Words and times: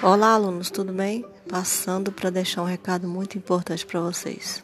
Olá, 0.00 0.34
alunos, 0.34 0.70
tudo 0.70 0.92
bem? 0.92 1.24
Passando 1.48 2.12
para 2.12 2.30
deixar 2.30 2.62
um 2.62 2.66
recado 2.66 3.08
muito 3.08 3.36
importante 3.36 3.84
para 3.84 3.98
vocês. 4.00 4.62